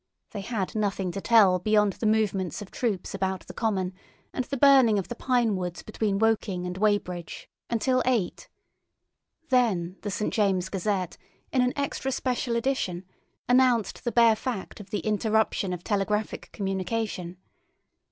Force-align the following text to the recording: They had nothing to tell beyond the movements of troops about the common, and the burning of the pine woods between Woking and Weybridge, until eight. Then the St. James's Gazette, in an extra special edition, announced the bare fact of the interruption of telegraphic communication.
They 0.31 0.41
had 0.41 0.73
nothing 0.73 1.11
to 1.11 1.21
tell 1.21 1.59
beyond 1.59 1.93
the 1.93 2.07
movements 2.07 2.59
of 2.59 2.71
troops 2.71 3.13
about 3.13 3.45
the 3.45 3.53
common, 3.53 3.93
and 4.33 4.43
the 4.45 4.57
burning 4.57 4.97
of 4.97 5.09
the 5.09 5.15
pine 5.15 5.55
woods 5.55 5.83
between 5.83 6.17
Woking 6.17 6.65
and 6.65 6.75
Weybridge, 6.75 7.47
until 7.69 8.01
eight. 8.03 8.49
Then 9.49 9.97
the 10.01 10.09
St. 10.09 10.33
James's 10.33 10.69
Gazette, 10.69 11.17
in 11.51 11.61
an 11.61 11.73
extra 11.75 12.11
special 12.11 12.55
edition, 12.55 13.05
announced 13.47 14.03
the 14.03 14.11
bare 14.11 14.35
fact 14.35 14.79
of 14.79 14.89
the 14.89 15.01
interruption 15.01 15.71
of 15.71 15.83
telegraphic 15.83 16.51
communication. 16.51 17.37